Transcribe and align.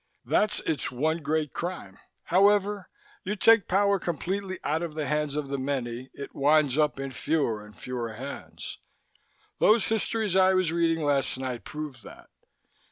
"That's 0.25 0.61
its 0.61 0.89
one 0.89 1.19
great 1.21 1.53
crime. 1.53 1.99
Whenever 2.31 2.89
you 3.23 3.35
take 3.35 3.67
power 3.67 3.99
completely 3.99 4.57
out 4.63 4.81
of 4.81 4.95
the 4.95 5.05
hands 5.05 5.35
of 5.35 5.49
the 5.49 5.59
many, 5.59 6.09
it 6.15 6.33
winds 6.33 6.75
up 6.75 6.99
in 6.99 7.11
fewer 7.11 7.63
and 7.63 7.77
fewer 7.77 8.13
hands. 8.13 8.79
Those 9.59 9.89
histories 9.89 10.35
I 10.35 10.55
was 10.55 10.71
reading 10.71 11.03
last 11.03 11.37
night 11.37 11.65
prove 11.65 12.01
that. 12.01 12.31